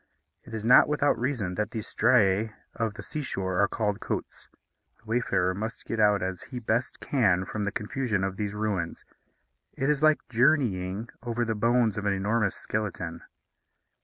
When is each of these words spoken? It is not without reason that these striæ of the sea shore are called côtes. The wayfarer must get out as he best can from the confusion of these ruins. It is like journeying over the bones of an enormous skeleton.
It 0.43 0.55
is 0.55 0.65
not 0.65 0.87
without 0.87 1.15
reason 1.19 1.53
that 1.53 1.69
these 1.69 1.85
striæ 1.87 2.55
of 2.73 2.95
the 2.95 3.03
sea 3.03 3.21
shore 3.21 3.61
are 3.61 3.67
called 3.67 3.99
côtes. 3.99 4.47
The 4.97 5.05
wayfarer 5.05 5.53
must 5.53 5.85
get 5.85 5.99
out 5.99 6.23
as 6.23 6.41
he 6.49 6.57
best 6.57 6.99
can 7.01 7.45
from 7.45 7.65
the 7.65 7.71
confusion 7.71 8.23
of 8.23 8.35
these 8.35 8.55
ruins. 8.55 9.05
It 9.73 9.91
is 9.91 10.01
like 10.01 10.27
journeying 10.27 11.09
over 11.21 11.45
the 11.45 11.53
bones 11.53 11.99
of 11.99 12.07
an 12.07 12.13
enormous 12.13 12.55
skeleton. 12.55 13.21